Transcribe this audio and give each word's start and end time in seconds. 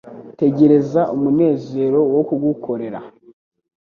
tegereza 0.39 1.01
umunezero 1.15 1.99
wo 2.13 2.21
kugukorera 2.27 2.99